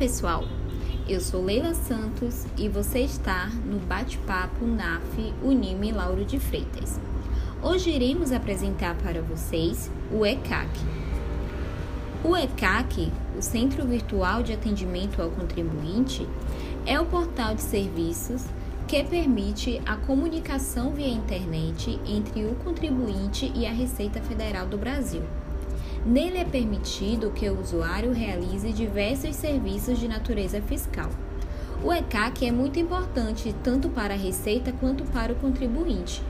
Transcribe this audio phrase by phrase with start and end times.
[0.00, 0.44] pessoal!
[1.06, 6.98] Eu sou Leila Santos e você está no bate-papo NAF Unime Lauro de Freitas.
[7.62, 10.70] Hoje iremos apresentar para vocês o ECAC.
[12.24, 16.26] O ECAC, o Centro Virtual de Atendimento ao Contribuinte,
[16.86, 18.42] é o portal de serviços
[18.88, 25.22] que permite a comunicação via internet entre o contribuinte e a Receita Federal do Brasil.
[26.04, 31.10] Nele é permitido que o usuário realize diversos serviços de natureza fiscal.
[31.84, 36.22] O ECAC é muito importante tanto para a Receita quanto para o contribuinte,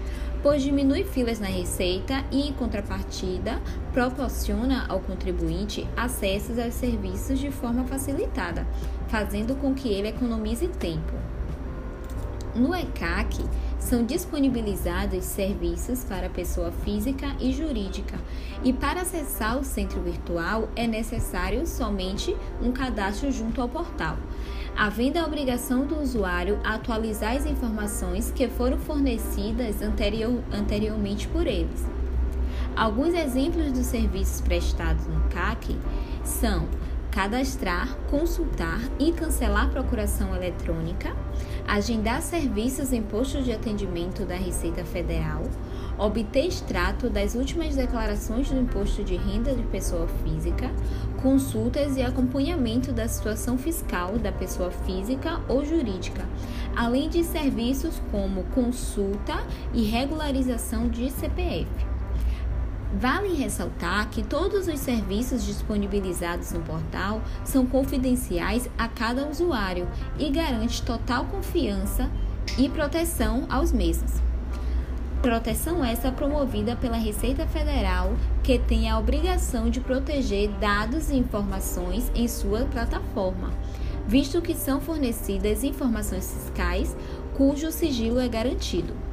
[0.42, 3.60] pois diminui filas na Receita e, em contrapartida,
[3.92, 8.66] proporciona ao contribuinte acessos aos serviços de forma facilitada,
[9.06, 11.12] fazendo com que ele economize tempo.
[12.56, 13.44] No ECAC,
[13.80, 18.18] são disponibilizados serviços para pessoa física e jurídica,
[18.62, 24.16] e para acessar o centro virtual é necessário somente um cadastro junto ao portal,
[24.76, 31.84] havendo a obrigação do usuário atualizar as informações que foram fornecidas anterior, anteriormente por eles.
[32.76, 35.76] Alguns exemplos dos serviços prestados no CAC
[36.22, 36.68] são
[37.10, 41.14] cadastrar, consultar e cancelar procuração eletrônica,
[41.66, 45.42] agendar serviços em postos de atendimento da Receita Federal,
[45.98, 50.70] obter extrato das últimas declarações do imposto de renda de pessoa física,
[51.20, 56.24] consultas e acompanhamento da situação fiscal da pessoa física ou jurídica,
[56.74, 59.44] além de serviços como consulta
[59.74, 61.89] e regularização de CPF.
[62.92, 69.88] Vale ressaltar que todos os serviços disponibilizados no portal são confidenciais a cada usuário
[70.18, 72.10] e garante total confiança
[72.58, 74.12] e proteção aos mesmos.
[75.22, 82.10] Proteção essa promovida pela Receita Federal, que tem a obrigação de proteger dados e informações
[82.14, 83.52] em sua plataforma,
[84.08, 86.96] visto que são fornecidas informações fiscais
[87.36, 89.09] cujo sigilo é garantido.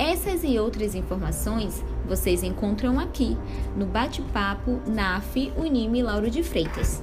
[0.00, 3.36] Essas e outras informações vocês encontram aqui
[3.76, 7.02] no bate-papo NAF Unime Lauro de Freitas.